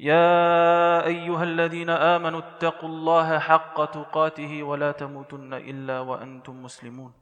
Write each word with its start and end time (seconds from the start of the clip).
يا 0.00 1.06
أيها 1.06 1.42
الذين 1.42 1.90
آمنوا 1.90 2.40
اتقوا 2.40 2.88
الله 2.88 3.38
حق 3.38 3.84
تقاته 3.84 4.62
ولا 4.62 4.92
تموتن 4.92 5.54
إلا 5.54 6.00
وأنتم 6.00 6.62
مسلمون 6.62 7.14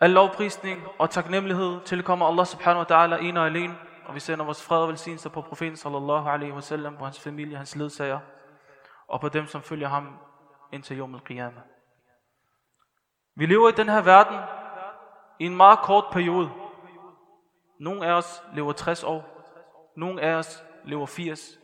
Al 0.00 0.10
lovprisning 0.10 0.86
og 0.98 1.10
taknemmelighed 1.10 1.80
tilkommer 1.84 2.26
Allah 2.26 2.46
subhanahu 2.46 2.78
wa 2.78 2.96
ta'ala 2.96 3.16
en 3.16 3.36
og 3.36 3.46
alene, 3.46 3.74
og 4.06 4.14
vi 4.14 4.20
sender 4.20 4.44
vores 4.44 4.62
fred 4.62 4.78
og 4.78 4.88
velsignelse 4.88 5.30
på 5.30 5.42
profeten 5.42 5.76
sallallahu 5.76 6.28
alaihi 6.28 6.52
wasallam, 6.52 6.96
på 6.96 7.04
hans 7.04 7.20
familie, 7.20 7.56
hans 7.56 7.76
ledsager, 7.76 8.18
og 9.08 9.20
på 9.20 9.28
dem, 9.28 9.46
som 9.46 9.62
følger 9.62 9.88
ham 9.88 10.18
indtil 10.72 10.98
yom 10.98 11.14
al-qiyamah. 11.14 11.62
Vi 13.34 13.46
lever 13.46 13.68
i 13.68 13.72
den 13.72 13.88
her 13.88 14.02
verden 14.02 14.38
i 15.38 15.46
en 15.46 15.56
meget 15.56 15.78
kort 15.78 16.04
periode. 16.12 16.50
Nogle 17.80 18.06
af 18.06 18.12
os 18.12 18.42
lever 18.54 18.72
60 18.72 19.04
år, 19.04 19.31
nogle 19.95 20.21
af 20.21 20.33
os 20.33 20.63
lever 20.85 21.05
80, 21.05 21.59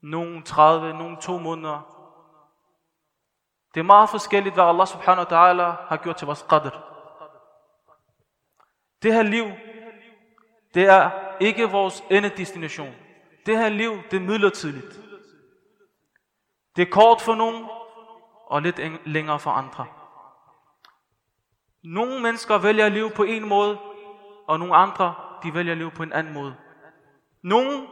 nogle 0.00 0.42
30, 0.42 0.94
nogle 0.94 1.16
2 1.20 1.38
måneder. 1.38 1.90
Det 3.74 3.80
er 3.80 3.84
meget 3.84 4.10
forskelligt, 4.10 4.54
hvad 4.54 4.64
Allah 4.64 4.86
subhanahu 4.86 5.26
wa 5.30 5.36
ta'ala 5.36 5.86
har 5.88 5.96
gjort 6.02 6.16
til 6.16 6.26
vores 6.26 6.46
qadr. 6.50 6.70
Det 9.02 9.14
her 9.14 9.22
liv, 9.22 9.44
det 10.74 10.84
er 10.84 11.10
ikke 11.40 11.70
vores 11.70 12.04
endedestination. 12.10 12.94
Det 13.46 13.58
her 13.58 13.68
liv, 13.68 13.92
det 14.10 14.16
er 14.16 14.20
midlertidigt. 14.20 15.00
Det 16.76 16.82
er 16.82 16.90
kort 16.90 17.20
for 17.20 17.34
nogen, 17.34 17.68
og 18.46 18.62
lidt 18.62 19.06
længere 19.06 19.38
for 19.38 19.50
andre. 19.50 19.86
Nogle 21.82 22.20
mennesker 22.20 22.58
vælger 22.58 22.86
at 22.86 22.92
leve 22.92 23.10
på 23.10 23.22
en 23.22 23.48
måde, 23.48 23.78
og 24.46 24.58
nogle 24.58 24.76
andre, 24.76 25.14
de 25.42 25.54
vælger 25.54 25.72
at 25.72 25.78
leve 25.78 25.90
på 25.90 26.02
en 26.02 26.12
anden 26.12 26.34
måde. 26.34 26.56
Nogle, 27.44 27.86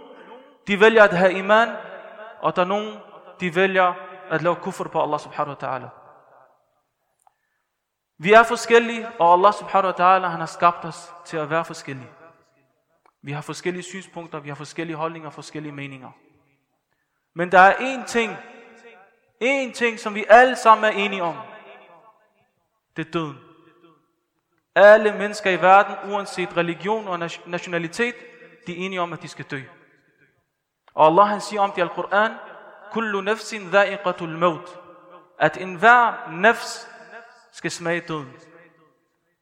de 0.66 0.80
vælger 0.80 1.04
at 1.04 1.16
have 1.16 1.32
iman, 1.32 1.68
og 2.40 2.56
der 2.56 2.62
er 2.62 2.66
nogen, 2.66 2.98
de 3.40 3.54
vælger 3.54 3.94
at 4.30 4.40
äh, 4.40 4.44
lave 4.44 4.56
kufr 4.56 4.88
på 4.88 5.02
Allah 5.02 5.20
subhanahu 5.20 5.56
wa 5.60 5.68
ta'ala. 5.68 5.88
Vi 8.18 8.32
er 8.32 8.42
forskellige, 8.42 9.08
og 9.08 9.28
oh, 9.28 9.38
Allah 9.38 9.52
subhanahu 9.52 9.94
wa 9.98 10.18
ta'ala, 10.18 10.26
han 10.26 10.40
har 10.40 10.46
skabt 10.46 10.84
os 10.84 11.12
til 11.24 11.36
at 11.36 11.50
være 11.50 11.64
forskellige. 11.64 12.08
Vi 13.22 13.32
har 13.32 13.40
forskellige 13.40 13.82
synspunkter, 13.82 14.40
vi 14.40 14.48
har 14.48 14.56
forskellige 14.56 14.96
holdninger, 14.96 15.30
forskellige 15.30 15.72
meninger. 15.72 16.10
Men 17.34 17.52
der 17.52 17.58
er 17.58 17.74
én 17.74 18.06
ting, 18.06 18.36
én 19.44 19.72
ting, 19.72 19.98
som 19.98 20.14
vi 20.14 20.24
alle 20.28 20.56
sammen 20.56 20.84
er 20.84 20.90
enige 20.90 21.22
om. 21.22 21.36
Det 22.96 23.06
er 23.06 23.10
døden. 23.10 23.38
Alle 24.74 25.12
mennesker 25.12 25.50
i 25.50 25.62
verden, 25.62 26.12
uanset 26.12 26.56
religion 26.56 27.08
og 27.08 27.18
nationalitet, 27.46 28.14
de 28.66 28.72
er 28.72 28.86
enige 28.86 29.00
om, 29.00 29.12
at 29.12 29.22
de 29.22 29.28
skal 29.28 29.44
dø. 29.44 29.60
Og 30.94 31.06
Allah 31.06 31.26
han 31.26 31.40
siger 31.40 31.60
om 31.60 31.70
det 31.70 31.78
i 31.78 31.80
Al-Quran, 31.80 32.32
Kullu 32.92 33.20
nafsin 33.20 33.70
dha'iqatul 33.70 34.38
maut. 34.38 34.78
At 35.38 35.56
enhver 35.56 36.30
nafs 36.30 36.88
skal 37.52 37.70
smage 37.70 38.00
døden. 38.00 38.32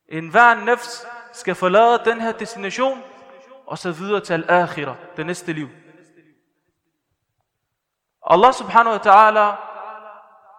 Enhver 0.09 0.55
nafs 0.55 1.07
skal 1.33 1.55
forlade 1.55 2.03
den 2.05 2.21
her 2.21 2.33
destination, 2.33 3.03
og 3.67 3.79
så 3.79 3.93
videre 3.93 4.21
til 4.21 4.33
al-akhirah, 4.33 4.97
det 5.17 5.27
næste 5.27 5.53
liv. 5.53 5.69
Allah 8.27 8.55
subhanahu 8.55 8.97
wa 8.97 9.03
ta'ala, 9.03 9.57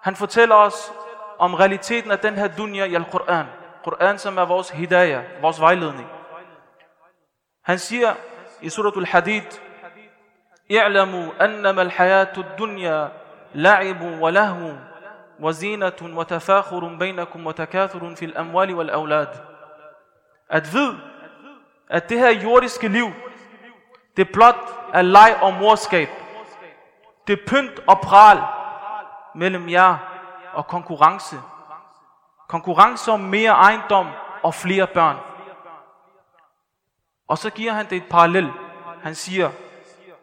han 0.01 0.15
fortæller 0.15 0.55
os 0.55 0.91
om 1.39 1.53
realiteten 1.53 2.11
af 2.11 2.19
den 2.19 2.33
her 2.33 2.47
dunya 2.47 2.85
i 2.85 2.95
Al-Quran. 2.95 3.45
Quran, 3.83 4.19
som 4.19 4.37
er 4.37 4.45
vores 4.45 4.69
hidayah, 4.69 5.41
vores 5.41 5.59
vejledning. 5.61 6.09
Han 7.61 7.79
siger 7.79 8.15
في 8.61 8.69
سورة 8.69 8.93
الحديد 8.97 9.43
اعلموا 10.77 11.45
أنما 11.45 11.81
الحياة 11.81 12.33
الدنيا 12.37 13.11
لعب 13.55 14.01
وله 14.01 14.79
وزينة 15.39 15.93
وتفاخر 16.01 16.87
بينكم 16.87 17.47
وتكاثر 17.47 18.15
في 18.15 18.25
الأموال 18.25 18.73
والأولاد. 18.75 19.29
أدفو 20.51 20.93
أتها 21.91 22.29
يوريس 22.29 22.79
كليو 22.79 23.11
تي 24.15 24.23
بلات 24.23 24.55
اللاي 24.95 25.33
أو 25.41 25.51
موسكيب 25.51 26.09
تي 27.25 27.35
بنت 27.35 27.79
أبغال 27.89 28.43
ملم 29.35 29.69
يا 29.69 29.97
أو 30.55 30.63
كونكورانس 30.63 31.35
كونكورانس 32.47 33.09
أو 33.09 33.17
مير 33.17 33.53
أيندوم 33.53 34.11
أو 34.45 34.51
فلير 34.51 34.85
بيرن 34.85 35.17
Og 37.30 37.38
så 37.38 37.50
giver 37.50 37.72
han 37.72 37.86
det 37.90 37.96
et 37.96 38.08
parallel. 38.10 38.52
Han 39.02 39.14
siger, 39.14 39.50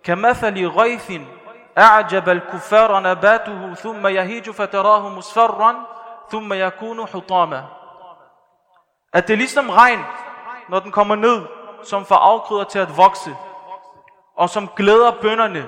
كمثل 0.04 0.68
غيث 0.68 1.12
أعجب 1.78 2.30
الكفار 2.30 3.00
نباته 3.00 3.74
ثم 3.74 4.08
يهيج 4.08 4.50
فتراه 4.50 5.10
مصفرا 5.10 5.88
ثم 6.32 6.54
يكون 6.54 7.06
حطاما 7.08 7.64
At 9.14 9.28
det 9.28 9.34
er 9.34 9.38
ligesom 9.38 9.70
regn, 9.70 10.00
når 10.70 10.80
den 10.80 10.92
kommer 10.92 11.16
ned, 11.16 11.42
som 11.84 12.06
får 12.06 12.16
afgrøder 12.16 12.64
til 12.64 12.80
at 12.80 12.98
vokse, 12.98 13.36
og 14.36 14.50
som 14.50 14.68
glæder 14.76 15.12
bønderne. 15.22 15.68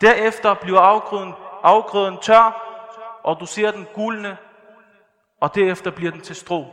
Derefter 0.00 0.54
bliver 0.54 0.80
afgrøden, 0.80 1.34
afgrøden 1.62 2.18
tør, 2.18 2.60
og 3.22 3.40
du 3.40 3.46
ser 3.46 3.70
den 3.70 3.86
gulne, 3.94 4.36
og 5.40 5.54
derefter 5.54 5.90
bliver 5.90 6.10
den 6.10 6.20
til 6.20 6.36
strå. 6.36 6.66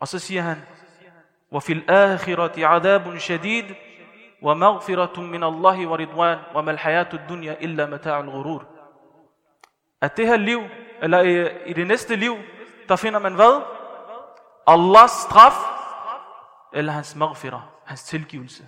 Og 0.00 0.08
så 0.08 0.18
siger 0.18 0.42
han, 0.42 0.62
وفي 1.50 1.72
الآخرة 1.72 2.66
عذاب 2.66 3.18
شديد 3.18 3.74
ومغفرة 4.42 5.20
من 5.20 5.44
الله 5.44 5.86
ورضوان 5.86 6.38
وما 6.54 6.70
الحياة 6.70 7.08
الدنيا 7.14 7.52
إلا 7.60 7.86
متاع 7.86 8.20
الغرور 8.20 8.66
At 10.00 10.16
det 10.16 10.26
her 10.26 10.36
liv, 10.36 10.60
eller 11.02 11.20
i, 11.20 11.48
i 11.66 11.72
det 11.72 11.86
næste 11.86 12.16
liv, 12.16 12.36
der 12.88 12.96
finder 12.96 13.18
man 13.18 13.34
hvad? 13.34 13.62
Allahs 14.66 15.10
straf, 15.10 15.54
eller 16.72 16.92
hans 16.92 17.16
maghfirah, 17.16 17.60
hans 17.84 18.02
tilgivelse. 18.02 18.66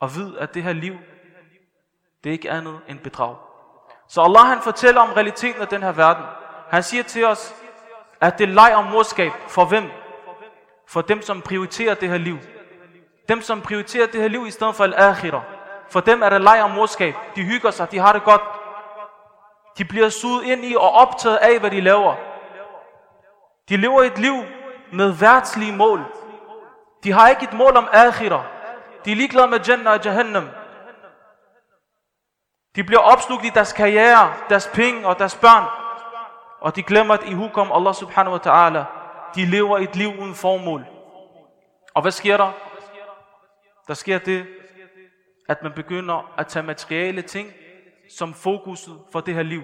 Og 0.00 0.16
vid, 0.16 0.36
at 0.36 0.54
det 0.54 0.62
her 0.62 0.72
liv, 0.72 0.94
det 2.24 2.30
er 2.30 2.32
ikke 2.32 2.50
andet 2.50 2.80
end 2.88 2.98
bedrag. 2.98 3.36
Så 4.08 4.22
Allah 4.22 4.46
han 4.46 4.60
fortæller 4.60 5.00
om 5.00 5.12
realiteten 5.12 5.62
af 5.62 5.68
den 5.68 5.82
her 5.82 5.92
verden. 5.92 6.24
Han 6.68 6.82
siger 6.82 7.02
til 7.02 7.24
os, 7.24 7.54
at 8.20 8.38
det 8.38 8.48
er 8.48 8.54
leg 8.54 8.76
og 8.76 8.84
morskab. 8.84 9.32
For 9.48 9.64
hvem? 9.64 9.90
For 10.87 11.01
dem, 11.01 11.21
som 11.21 11.41
prioriterer 11.41 11.93
det 11.93 12.09
her 12.09 12.17
liv. 12.17 12.37
Dem, 13.29 13.41
som 13.41 13.61
prioriterer 13.61 14.07
det 14.07 14.21
her 14.21 14.27
liv 14.27 14.47
i 14.47 14.51
stedet 14.51 14.75
for 14.75 14.83
al-akhirah. 14.83 15.41
For 15.89 15.99
dem 15.99 16.21
er 16.21 16.29
det 16.29 16.41
leg 16.41 16.63
og 16.63 16.71
morskab. 16.71 17.15
De 17.35 17.43
hygger 17.43 17.71
sig, 17.71 17.91
de 17.91 17.99
har 17.99 18.13
det 18.13 18.23
godt. 18.23 18.41
De 19.77 19.85
bliver 19.85 20.09
suget 20.09 20.43
ind 20.43 20.65
i 20.65 20.75
og 20.75 20.91
optaget 20.91 21.37
af, 21.37 21.59
hvad 21.59 21.71
de 21.71 21.81
laver. 21.81 22.15
De 23.69 23.77
lever 23.77 24.01
et 24.03 24.17
liv 24.17 24.33
med 24.91 25.11
værtslige 25.11 25.75
mål. 25.75 26.05
De 27.03 27.11
har 27.11 27.29
ikke 27.29 27.43
et 27.43 27.53
mål 27.53 27.77
om 27.77 27.87
akhirah. 27.91 28.43
De 29.05 29.11
er 29.11 29.15
ligeglade 29.15 29.47
med 29.47 29.59
Jannah 29.59 29.93
og 29.93 30.05
Jahannam. 30.05 30.49
De 32.75 32.83
bliver 32.83 33.01
opslugt 33.01 33.45
i 33.45 33.49
deres 33.49 33.73
karriere, 33.73 34.33
deres 34.49 34.69
penge 34.73 35.07
og 35.07 35.19
deres 35.19 35.35
børn. 35.35 35.63
Og 36.61 36.75
de 36.75 36.83
glemmer 36.83 37.13
at 37.13 37.23
i 37.23 37.33
hukom 37.33 37.71
Allah 37.71 37.93
subhanahu 37.93 38.33
wa 38.35 38.41
ta'ala. 38.47 39.02
De 39.35 39.45
lever 39.45 39.77
et 39.77 39.95
liv 39.95 40.09
uden 40.19 40.35
formål. 40.35 40.85
Og 41.93 42.01
hvad 42.01 42.11
sker 42.11 42.37
der? 42.37 42.51
Der 43.87 43.93
sker 43.93 44.17
det, 44.17 44.47
at 45.49 45.63
man 45.63 45.71
begynder 45.71 46.33
at 46.37 46.47
tage 46.47 46.63
materielle 46.63 47.21
ting 47.21 47.51
som 48.17 48.33
fokuset 48.33 49.01
for 49.11 49.19
det 49.19 49.33
her 49.33 49.43
liv. 49.43 49.61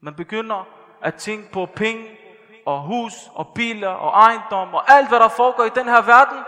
Man 0.00 0.14
begynder 0.14 0.68
at 1.02 1.14
tænke 1.14 1.52
på 1.52 1.66
penge 1.66 2.18
og 2.66 2.82
hus 2.82 3.12
og 3.34 3.52
biler 3.54 3.88
og 3.88 4.10
ejendom 4.10 4.74
og 4.74 4.92
alt 4.92 5.08
hvad 5.08 5.20
der 5.20 5.28
foregår 5.28 5.64
i 5.64 5.70
den 5.74 5.88
her 5.88 6.02
verden. 6.02 6.38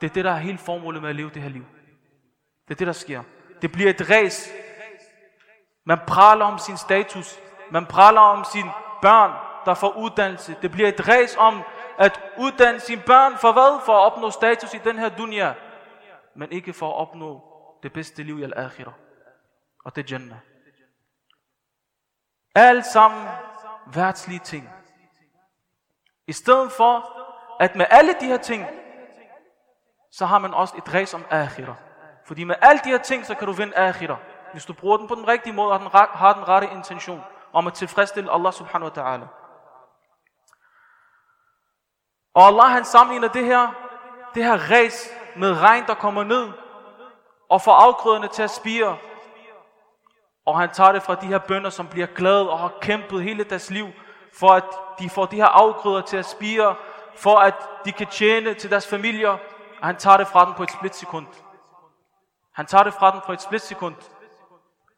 Det 0.00 0.10
er 0.10 0.14
det, 0.14 0.24
der 0.24 0.30
er 0.30 0.36
hele 0.36 0.58
formålet 0.58 1.02
med 1.02 1.10
at 1.10 1.16
leve 1.16 1.30
det 1.30 1.42
her 1.42 1.48
liv. 1.48 1.64
Det 2.68 2.74
er 2.74 2.78
det, 2.78 2.86
der 2.86 2.92
sker. 2.92 3.22
Det 3.62 3.72
bliver 3.72 3.90
et 3.90 4.10
ræs. 4.10 4.52
Man 5.84 5.98
praler 6.06 6.44
om 6.44 6.58
sin 6.58 6.76
status. 6.76 7.38
Man 7.70 7.86
praler 7.86 8.20
om 8.20 8.44
sine 8.52 8.70
børn, 9.02 9.32
der 9.66 9.74
får 9.74 9.96
uddannelse. 9.96 10.56
Det 10.62 10.70
bliver 10.70 10.88
et 10.88 11.08
ræs 11.08 11.36
om 11.36 11.62
at 11.98 12.20
uddanne 12.38 12.80
sine 12.80 13.02
børn 13.06 13.38
for 13.38 13.52
hvad? 13.52 13.80
For 13.84 13.92
at 13.92 14.12
opnå 14.12 14.30
status 14.30 14.74
i 14.74 14.78
den 14.78 14.98
her 14.98 15.08
dunya. 15.08 15.54
Men 16.36 16.52
ikke 16.52 16.72
for 16.72 16.88
at 16.88 16.96
opnå 16.96 17.42
det 17.82 17.92
bedste 17.92 18.22
liv 18.22 18.38
i 18.38 18.42
al-akhirah. 18.42 18.94
Og 19.84 19.96
det 19.96 20.04
er 20.04 20.14
Jannah. 20.14 20.38
Alt 22.54 22.86
sammen 22.86 23.28
værtslige 23.86 24.38
ting. 24.38 24.70
I 26.26 26.32
stedet 26.32 26.72
for, 26.72 27.12
at 27.60 27.76
med 27.76 27.86
alle 27.90 28.14
de 28.20 28.26
her 28.26 28.36
ting, 28.36 28.66
så 30.12 30.26
har 30.26 30.38
man 30.38 30.54
også 30.54 30.74
et 30.76 30.94
ræs 30.94 31.14
om 31.14 31.24
akhira. 31.30 31.74
Fordi 32.26 32.44
med 32.44 32.54
alle 32.62 32.80
de 32.84 32.88
her 32.88 32.98
ting, 32.98 33.26
så 33.26 33.34
kan 33.34 33.46
du 33.46 33.52
vinde 33.52 33.76
akhira. 33.76 34.16
Hvis 34.52 34.64
du 34.64 34.72
bruger 34.72 34.96
den 34.96 35.08
på 35.08 35.14
den 35.14 35.28
rigtige 35.28 35.52
måde, 35.52 35.72
og 35.72 35.80
den 35.80 35.88
har 35.92 36.32
den 36.32 36.48
rette 36.48 36.68
intention 36.72 37.22
om 37.52 37.66
at 37.66 37.74
tilfredsstille 37.74 38.32
Allah 38.32 38.52
subhanahu 38.52 38.92
wa 38.96 39.02
ta'ala. 39.02 39.45
Og 42.36 42.46
Allah 42.46 42.70
han 42.70 42.84
sammenligner 42.84 43.28
det 43.28 43.44
her, 43.44 43.68
det 44.34 44.44
her 44.44 44.70
res 44.70 45.10
med 45.36 45.60
regn, 45.60 45.84
der 45.86 45.94
kommer 45.94 46.24
ned 46.24 46.48
og 47.48 47.62
får 47.62 47.72
afgrøderne 47.72 48.28
til 48.28 48.42
at 48.42 48.50
spire. 48.50 48.96
Og 50.46 50.58
han 50.58 50.70
tager 50.70 50.92
det 50.92 51.02
fra 51.02 51.14
de 51.14 51.26
her 51.26 51.38
bønder, 51.38 51.70
som 51.70 51.86
bliver 51.88 52.06
glade 52.06 52.50
og 52.50 52.58
har 52.58 52.72
kæmpet 52.80 53.22
hele 53.22 53.44
deres 53.44 53.70
liv, 53.70 53.88
for 54.38 54.48
at 54.48 54.64
de 54.98 55.10
får 55.10 55.26
de 55.26 55.36
her 55.36 55.46
afgrøder 55.46 56.00
til 56.00 56.16
at 56.16 56.26
spire, 56.26 56.74
for 57.16 57.36
at 57.36 57.54
de 57.84 57.92
kan 57.92 58.06
tjene 58.06 58.54
til 58.54 58.70
deres 58.70 58.86
familier. 58.86 59.30
Og 59.80 59.86
han 59.86 59.96
tager 59.96 60.16
det 60.16 60.26
fra 60.26 60.44
dem 60.44 60.54
på 60.54 60.62
et 60.62 60.70
splitsekund. 60.70 61.26
Han 62.54 62.66
tager 62.66 62.84
det 62.84 62.94
fra 62.94 63.10
dem 63.10 63.20
på 63.26 63.32
et 63.32 63.42
splitsekund. 63.42 63.94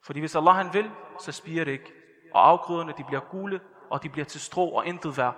Fordi 0.04 0.20
hvis 0.20 0.36
Allah 0.36 0.54
han 0.54 0.72
vil, 0.72 0.90
så 1.18 1.32
spiger 1.32 1.64
det 1.64 1.72
ikke. 1.72 1.92
Og 2.34 2.48
afgrøderne 2.48 2.94
de 2.98 3.04
bliver 3.04 3.20
gule, 3.20 3.60
og 3.90 4.02
de 4.02 4.08
bliver 4.08 4.24
til 4.24 4.40
strå 4.40 4.68
og 4.68 4.86
intet 4.86 5.16
værd. 5.16 5.34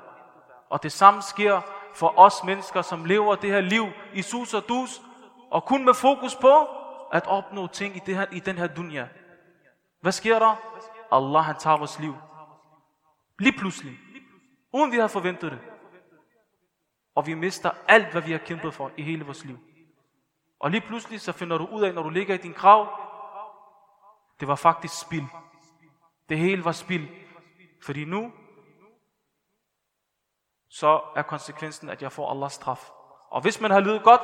Og 0.70 0.82
det 0.82 0.92
samme 0.92 1.22
sker 1.22 1.60
for 1.94 2.18
os 2.18 2.44
mennesker, 2.44 2.82
som 2.82 3.04
lever 3.04 3.34
det 3.34 3.50
her 3.50 3.60
liv 3.60 3.86
i 4.14 4.22
sus 4.22 4.54
og 4.54 4.68
dus, 4.68 5.02
og 5.50 5.64
kun 5.64 5.84
med 5.84 5.94
fokus 5.94 6.34
på 6.34 6.68
at 7.12 7.26
opnå 7.26 7.66
ting 7.66 7.96
i, 7.96 7.98
det 8.06 8.16
her, 8.16 8.26
i 8.32 8.38
den 8.38 8.58
her 8.58 8.66
dunja. 8.66 9.08
Hvad 10.00 10.12
sker 10.12 10.38
der? 10.38 10.56
Allah 11.12 11.44
han 11.44 11.56
tager 11.58 11.76
vores 11.76 11.98
liv. 11.98 12.14
Lige 13.38 13.58
pludselig. 13.58 13.98
Uden 14.72 14.92
vi 14.92 14.96
har 14.96 15.08
forventet 15.08 15.52
det. 15.52 15.60
Og 17.14 17.26
vi 17.26 17.34
mister 17.34 17.70
alt, 17.88 18.12
hvad 18.12 18.22
vi 18.22 18.32
har 18.32 18.38
kæmpet 18.38 18.74
for 18.74 18.90
i 18.96 19.02
hele 19.02 19.24
vores 19.24 19.44
liv. 19.44 19.58
Og 20.60 20.70
lige 20.70 20.80
pludselig 20.80 21.20
så 21.20 21.32
finder 21.32 21.58
du 21.58 21.66
ud 21.66 21.82
af, 21.82 21.94
når 21.94 22.02
du 22.02 22.08
ligger 22.08 22.34
i 22.34 22.38
din 22.38 22.52
grav, 22.52 22.88
det 24.40 24.48
var 24.48 24.54
faktisk 24.54 25.00
spild. 25.00 25.26
Det 26.28 26.38
hele 26.38 26.64
var 26.64 26.72
spild. 26.72 27.08
Fordi 27.82 28.04
nu, 28.04 28.32
så 30.70 31.00
er 31.16 31.22
konsekvensen, 31.22 31.88
at 31.88 32.02
jeg 32.02 32.12
får 32.12 32.30
Allahs 32.30 32.52
straf. 32.52 32.90
Og 33.30 33.40
hvis 33.40 33.60
man 33.60 33.70
har 33.70 33.80
levet 33.80 34.02
godt, 34.02 34.20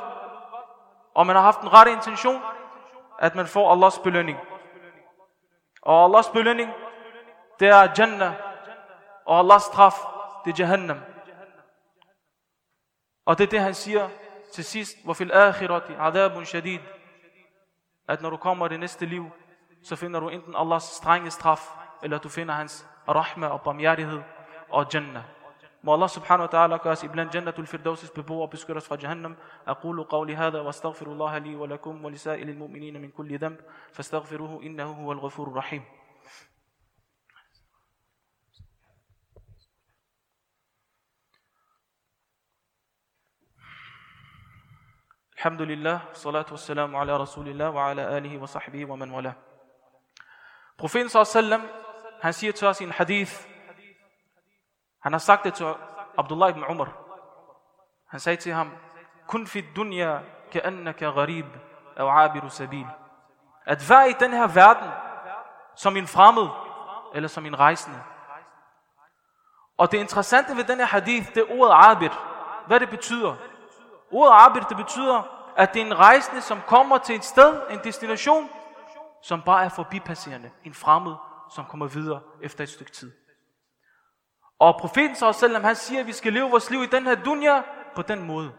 og 1.15 1.27
man 1.27 1.35
har 1.35 1.43
haft 1.43 1.61
en 1.61 1.73
rette 1.73 1.91
intention, 1.91 2.41
at 3.19 3.35
man 3.35 3.47
får 3.47 3.71
Allahs 3.71 3.99
belønning. 3.99 4.37
Og 5.81 6.03
Allahs 6.03 6.29
belønning, 6.29 6.71
det 7.59 7.67
er 7.67 7.93
Jannah. 7.97 8.33
Og 9.25 9.39
Allahs 9.39 9.63
straf, 9.63 9.93
det 10.45 10.53
er 10.53 10.63
Jahannam. 10.63 10.99
Og 13.25 13.37
det 13.37 13.43
er 13.43 13.49
det, 13.49 13.59
han 13.59 13.73
siger 13.73 14.09
til 14.53 14.63
sidst. 14.63 14.97
fil 15.15 15.31
akhirati 15.33 15.93
adabun 15.99 16.45
shadid. 16.45 16.79
At 18.07 18.21
når 18.21 18.29
du 18.29 18.37
kommer 18.37 18.65
i 18.65 18.69
det 18.69 18.79
næste 18.79 19.05
liv, 19.05 19.25
så 19.83 19.95
finder 19.95 20.19
du 20.19 20.29
enten 20.29 20.55
Allahs 20.55 20.83
strenge 20.83 21.31
straf, 21.31 21.69
eller 22.03 22.17
du 22.17 22.29
finder 22.29 22.53
hans 22.53 22.87
rahma 23.09 23.47
og 23.47 23.61
barmhjertighed 23.61 24.21
og 24.69 24.85
Jannah. 24.93 25.23
ما 25.83 25.93
Allah 25.93 26.07
subhanahu 26.07 26.41
wa 26.41 26.51
ta'ala 26.51 26.79
ka 26.79 26.95
iblan 27.03 27.29
jannatul 27.31 27.65
firdaus 27.65 27.97
se 28.01 28.11
peut 28.11 28.23
pouvoir 28.23 28.49
puisque 28.49 28.69
la 28.69 28.79
sera 28.79 28.97
jahannam 28.97 29.35
aqulu 29.65 30.05
qawli 30.05 30.33
hadha 30.33 30.63
wa 30.63 30.69
astaghfirullah 30.69 31.39
li 31.39 31.55
wa 31.55 31.67
lakum 31.67 32.03
wa 32.03 32.09
lisa'ilil 32.09 32.57
mu'minina 32.57 32.99
min 32.99 33.11
kulli 33.11 33.37
dhanb 33.37 33.57
fastaghfiruhu 33.93 34.63
innahu 34.63 34.93
huwal 34.93 35.21
ghafurur 35.21 35.55
rahim 35.55 35.83
الحمد 45.37 45.61
لله 45.61 46.07
والصلاة 46.07 46.45
والسلام 46.51 46.95
على 46.95 47.17
رسول 47.17 47.47
الله 47.47 47.69
وعلى 47.69 48.17
آله 48.17 48.37
وصحبه 48.41 48.85
ومن 48.89 49.11
والاه 49.11 49.35
Profeten 50.77 51.09
sallallahu 51.09 51.29
alaihi 51.29 51.45
wasallam 51.45 51.61
han 52.21 52.33
siger 52.33 52.51
til 52.51 52.67
os 52.67 52.81
i 52.81 52.83
en 52.83 52.91
hadith 52.91 53.56
han 55.07 55.13
har 55.13 55.19
sagt 55.19 55.43
det 55.43 55.53
til 55.53 55.73
Abdullah 56.17 56.49
ibn 56.49 56.63
Umar. 56.69 56.89
Han 58.09 58.19
sagde 58.19 58.41
til 58.41 58.53
ham, 58.53 58.71
kun 59.27 59.47
fi 59.47 59.65
dunya 59.75 60.19
ka'annaka 60.55 61.05
gharib 61.05 61.45
og 61.97 62.23
abiru 62.23 62.49
sabil. 62.49 62.87
At 63.65 63.89
være 63.89 64.09
i 64.09 64.13
den 64.19 64.31
her 64.31 64.47
verden 64.47 64.89
som 65.75 65.97
en 65.97 66.07
fremmed 66.07 66.47
eller 67.13 67.29
som 67.29 67.45
en 67.45 67.59
rejsende. 67.59 67.99
Og 69.77 69.91
det 69.91 69.97
interessante 69.97 70.57
ved 70.57 70.63
den 70.63 70.77
her 70.77 70.85
hadith, 70.85 71.33
det 71.33 71.37
er 71.37 71.59
ordet 71.59 71.73
abir. 71.75 72.11
Hvad 72.67 72.79
det 72.79 72.89
betyder. 72.89 73.35
Ordet 74.11 74.33
abir, 74.35 74.61
det 74.61 74.77
betyder, 74.77 75.23
at 75.57 75.73
det 75.73 75.81
er 75.81 75.85
en 75.85 75.99
rejsende, 75.99 76.41
som 76.41 76.61
kommer 76.67 76.97
til 76.97 77.15
et 77.15 77.25
sted, 77.25 77.61
en 77.69 77.79
destination, 77.83 78.49
som 79.23 79.41
bare 79.41 79.65
er 79.65 79.69
forbipasserende. 79.69 80.51
En 80.63 80.73
fremmed, 80.73 81.15
som 81.49 81.65
kommer 81.65 81.87
videre 81.87 82.21
efter 82.41 82.63
et 82.63 82.69
stykke 82.69 82.91
tid. 82.91 83.26
Og 84.59 84.77
profeten 84.79 85.33
selv 85.33 85.57
han 85.65 85.75
siger, 85.75 85.99
at 85.99 86.07
vi 86.07 86.13
skal 86.13 86.33
leve 86.33 86.49
vores 86.49 86.69
liv 86.69 86.83
i 86.83 86.85
den 86.85 87.03
her 87.05 87.15
dunja 87.15 87.61
på 87.95 88.01
den 88.01 88.23
måde. 88.23 88.51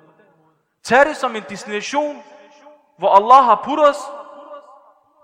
Tag 0.83 1.07
det 1.07 1.17
som 1.17 1.37
en 1.37 1.43
destination, 1.49 2.23
hvor 2.99 3.15
Allah 3.15 3.45
har 3.45 3.63
puttet 3.65 3.89
os, 3.89 3.99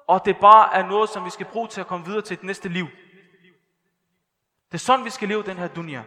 og 0.06 0.24
det 0.24 0.36
bare 0.40 0.74
er 0.74 0.86
noget, 0.86 1.08
som 1.08 1.24
vi 1.24 1.30
skal 1.30 1.46
bruge 1.46 1.68
til 1.68 1.80
at 1.80 1.86
komme 1.86 2.06
videre 2.06 2.22
til 2.22 2.36
det 2.36 2.44
næste 2.44 2.68
liv. 2.68 2.86
Det 4.72 4.74
er 4.74 4.78
sådan, 4.78 5.04
vi 5.04 5.10
skal 5.10 5.28
leve 5.28 5.42
den 5.42 5.56
her 5.56 5.68
dunja. 5.68 6.02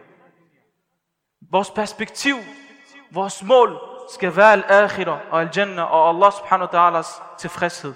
Vores 1.50 1.70
perspektiv, 1.70 2.36
vores 3.12 3.42
mål 3.42 3.80
skal 4.10 4.36
være 4.36 4.52
al-akhirah 4.52 5.20
og 5.30 5.40
al-jannah 5.40 5.92
og 5.92 6.08
Allah 6.08 6.32
subhanahu 6.32 6.70
wa 6.72 7.00
ta'alas 7.00 7.36
tilfredshed. 7.38 7.94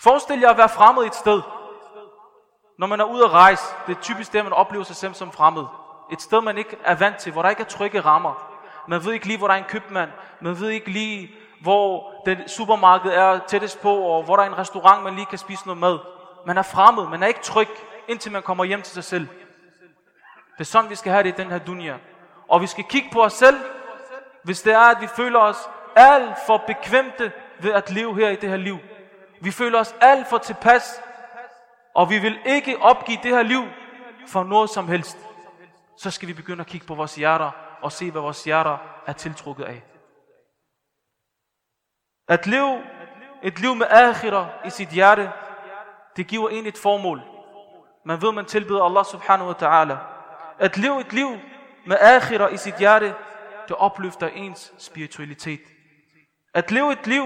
Forestil 0.00 0.40
jer 0.40 0.50
at 0.50 0.56
være 0.56 0.68
fremmed 0.68 1.04
i 1.04 1.06
et 1.06 1.14
sted. 1.14 1.42
Når 2.78 2.86
man 2.86 3.00
er 3.00 3.04
ude 3.04 3.24
at 3.24 3.30
rejse, 3.30 3.64
det 3.86 3.96
er 3.96 4.00
typisk 4.00 4.32
det, 4.32 4.44
man 4.44 4.52
oplever 4.52 4.84
sig 4.84 4.96
selv 4.96 5.14
som 5.14 5.32
fremmed. 5.32 5.64
Et 6.12 6.22
sted, 6.22 6.40
man 6.40 6.58
ikke 6.58 6.76
er 6.84 6.94
vant 6.94 7.16
til, 7.16 7.32
hvor 7.32 7.42
der 7.42 7.50
ikke 7.50 7.62
er 7.62 7.66
trygge 7.66 8.00
rammer. 8.00 8.50
Man 8.88 9.04
ved 9.04 9.12
ikke 9.12 9.26
lige, 9.26 9.38
hvor 9.38 9.46
der 9.46 9.54
er 9.54 9.58
en 9.58 9.64
købmand. 9.68 10.10
Man 10.40 10.60
ved 10.60 10.68
ikke 10.68 10.90
lige, 10.90 11.30
hvor 11.60 12.12
den 12.26 12.48
supermarked 12.48 13.10
er 13.10 13.38
tættest 13.46 13.80
på, 13.82 13.96
og 13.96 14.22
hvor 14.22 14.36
der 14.36 14.42
er 14.42 14.46
en 14.46 14.58
restaurant, 14.58 15.04
man 15.04 15.14
lige 15.14 15.26
kan 15.26 15.38
spise 15.38 15.66
noget 15.66 15.80
mad. 15.80 15.98
Man 16.46 16.58
er 16.58 16.62
fremmed, 16.62 17.08
man 17.08 17.22
er 17.22 17.26
ikke 17.26 17.42
tryg, 17.42 17.68
indtil 18.08 18.32
man 18.32 18.42
kommer 18.42 18.64
hjem 18.64 18.82
til 18.82 18.94
sig 18.94 19.04
selv. 19.04 19.28
Det 20.52 20.60
er 20.60 20.64
sådan, 20.64 20.90
vi 20.90 20.94
skal 20.94 21.12
have 21.12 21.22
det 21.22 21.38
i 21.38 21.42
den 21.42 21.50
her 21.50 21.58
dunja. 21.58 21.94
Og 22.48 22.60
vi 22.60 22.66
skal 22.66 22.84
kigge 22.84 23.08
på 23.12 23.22
os 23.22 23.32
selv, 23.32 23.56
hvis 24.42 24.62
det 24.62 24.72
er, 24.72 24.80
at 24.80 25.00
vi 25.00 25.06
føler 25.06 25.38
os 25.38 25.68
alt 25.96 26.36
for 26.46 26.62
bekvemte 26.66 27.32
ved 27.60 27.72
at 27.72 27.90
leve 27.90 28.14
her 28.16 28.28
i 28.28 28.36
det 28.36 28.50
her 28.50 28.56
liv. 28.56 28.78
Vi 29.40 29.50
føler 29.50 29.80
os 29.80 29.94
alt 30.00 30.26
for 30.28 30.38
tilpas, 30.38 31.02
og 31.94 32.10
vi 32.10 32.18
vil 32.18 32.38
ikke 32.46 32.82
opgive 32.82 33.18
det 33.22 33.30
her 33.30 33.42
liv 33.42 33.62
for 34.28 34.44
noget 34.44 34.70
som 34.70 34.88
helst. 34.88 35.18
Så 35.96 36.10
skal 36.10 36.28
vi 36.28 36.32
begynde 36.32 36.60
at 36.60 36.66
kigge 36.66 36.86
på 36.86 36.94
vores 36.94 37.14
hjerter 37.14 37.50
og 37.82 37.92
se, 37.92 38.10
hvad 38.10 38.22
vores 38.22 38.44
hjerter 38.44 38.78
er 39.06 39.12
tiltrukket 39.12 39.64
af. 39.64 39.82
At 42.28 42.46
leve 42.46 42.82
et 43.42 43.60
liv 43.60 43.74
med 43.74 43.86
akhira 43.90 44.48
i 44.66 44.70
sit 44.70 44.88
hjerte, 44.88 45.32
det 46.16 46.26
giver 46.26 46.48
en 46.48 46.66
et 46.66 46.78
formål. 46.78 47.22
Man 48.04 48.22
ved, 48.22 48.32
man 48.32 48.44
tilbeder 48.44 48.84
Allah 48.84 49.04
subhanahu 49.04 49.48
wa 49.48 49.54
ta'ala. 49.54 49.96
At 50.58 50.76
leve 50.76 51.00
et 51.00 51.12
liv 51.12 51.28
med 51.86 51.96
akhira 52.00 52.48
i 52.48 52.56
sit 52.56 52.78
hjerte, 52.78 53.14
det 53.68 53.76
opløfter 53.76 54.28
ens 54.28 54.74
spiritualitet. 54.78 55.60
At 56.54 56.70
leve 56.70 56.92
et 56.92 57.06
liv 57.06 57.24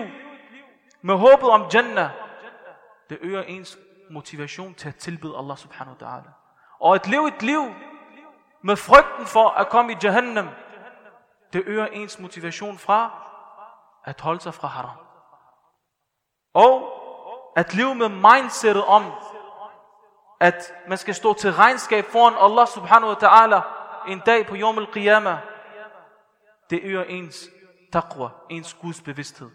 med 1.03 1.15
håbet 1.15 1.51
om 1.51 1.67
Jannah, 1.75 2.11
det 3.11 3.19
øger 3.21 3.43
ens 3.43 3.79
motivation 4.11 4.75
til 4.75 4.89
at 4.89 4.97
tilbede 4.97 5.37
Allah 5.39 5.57
subhanahu 5.57 5.97
wa 6.01 6.07
ta'ala. 6.07 6.31
Og 6.81 6.95
at 6.95 7.09
leve 7.09 7.29
et 7.29 7.43
liv 7.43 7.75
med 8.63 8.77
frygten 8.77 9.27
for 9.27 9.49
at 9.49 9.69
komme 9.69 9.93
i 9.93 9.97
Jahannam, 10.03 10.49
det 11.53 11.63
øger 11.67 11.87
ens 11.87 12.19
motivation 12.19 12.79
fra 12.79 13.11
at 14.05 14.21
holde 14.21 14.41
sig 14.41 14.55
fra 14.55 14.69
haram. 14.69 14.99
Og 16.55 16.93
at 17.57 17.75
leve 17.75 17.95
med 17.95 18.09
mindsetet 18.09 18.85
om, 18.85 19.05
at 20.41 20.73
man 20.89 20.99
skal 20.99 21.15
stå 21.15 21.35
til 21.35 21.53
regnskab 21.53 22.05
foran 22.05 22.35
Allah 22.39 22.67
subhanahu 22.67 23.13
wa 23.13 23.29
ta'ala 23.29 23.63
en 24.09 24.23
dag 24.27 24.47
på 24.47 24.55
Yom 24.55 24.79
al-Qiyamah, 24.79 25.39
det 26.71 26.81
øger 26.83 27.05
ens 27.05 27.49
taqwa, 27.93 28.29
ens 28.51 28.75
Guds 28.75 29.01
bevidsthed. 29.01 29.51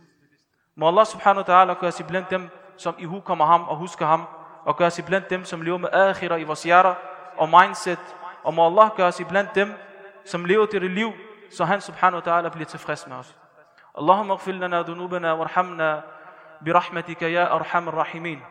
Må 0.75 0.87
Allah 0.87 1.05
subhanahu 1.05 1.45
wa 1.47 1.63
ta'ala 1.63 1.79
gøre 1.79 1.91
sig 1.91 2.07
blandt 2.07 2.29
dem, 2.29 2.49
som 2.77 2.95
i 2.99 3.21
kommer 3.25 3.45
ham 3.45 3.63
og 3.63 3.77
husker 3.77 4.05
ham, 4.05 4.27
og 4.65 4.77
gøre 4.77 4.91
sig 4.91 5.05
blandt 5.05 5.29
dem, 5.29 5.45
som 5.45 5.61
lever 5.61 5.77
med 5.77 5.89
akhira 5.91 6.35
i 6.35 6.43
vores 6.43 6.63
hjerter 6.63 6.95
og 7.37 7.49
mindset, 7.49 7.99
og 8.43 8.53
må 8.53 8.65
Allah 8.65 8.89
gøre 8.97 9.11
sig 9.11 9.27
blandt 9.27 9.55
dem, 9.55 9.73
som 10.25 10.45
lever 10.45 10.65
det 10.65 10.81
liv, 10.81 11.11
så 11.51 11.65
han 11.65 11.81
subhanahu 11.81 12.21
wa 12.25 12.41
ta'ala 12.41 12.49
bliver 12.49 12.65
tilfreds 12.65 13.07
med 13.07 13.15
os. 13.17 13.35
اللهم 13.97 14.31
اغفر 14.31 14.51
لنا 14.51 14.81
ذنوبنا 14.81 15.33
وارحمنا 15.33 16.03
برحمتك 16.65 17.21
يا 17.21 17.55
أرحم 17.55 17.89
الراحمين. 17.89 18.41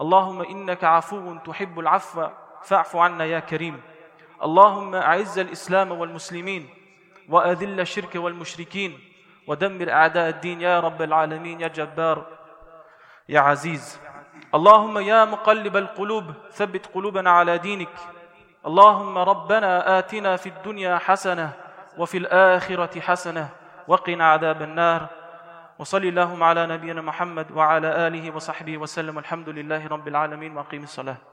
اللهم 0.00 0.42
إنك 0.42 0.84
عفو 0.84 1.36
تحب 1.44 1.78
العفو 1.78 2.28
فاعف 2.64 2.96
عنا 2.96 3.24
يا 3.24 3.40
كريم. 3.40 3.82
اللهم 4.42 4.94
أعز 4.94 5.38
الإسلام 5.38 5.92
والمسلمين 5.92 6.68
وأذل 7.28 7.80
الشرك 7.80 8.14
والمشركين 8.14 8.98
ودمر 9.46 9.90
أعداء 9.90 10.28
الدين 10.28 10.60
يا 10.60 10.80
رب 10.80 11.02
العالمين 11.02 11.60
يا 11.60 11.68
جبار 11.68 12.26
يا 13.28 13.40
عزيز. 13.40 14.00
اللهم 14.54 14.98
يا 14.98 15.24
مقلب 15.24 15.76
القلوب 15.76 16.24
ثبت 16.52 16.86
قلوبنا 16.94 17.30
على 17.30 17.58
دينك. 17.58 17.94
اللهم 18.66 19.18
ربنا 19.18 19.98
آتنا 19.98 20.36
في 20.36 20.48
الدنيا 20.48 20.98
حسنة 20.98 21.52
وفي 21.98 22.18
الآخرة 22.18 23.00
حسنة 23.00 23.48
وقنا 23.88 24.24
عذاب 24.32 24.62
النار. 24.62 25.06
وصلي 25.78 26.08
اللهم 26.08 26.42
على 26.42 26.66
نبينا 26.66 27.02
محمد 27.02 27.46
وعلى 27.52 28.06
آله 28.06 28.34
وصحبه 28.34 28.78
وسلم. 28.78 29.18
الحمد 29.18 29.48
لله 29.48 29.88
رب 29.88 30.08
العالمين 30.08 30.56
وأقيم 30.56 30.82
الصلاة. 30.82 31.29